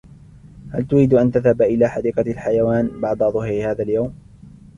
هل 0.73 0.87
تريد 0.87 1.13
أن 1.13 1.31
تذهب 1.31 1.61
إلى 1.61 1.89
حديقة 1.89 2.21
الحيوان 2.31 2.99
بعد 3.01 3.17
ظهر 3.19 3.71
هذا 3.71 3.83
اليوم؟ 3.83 4.13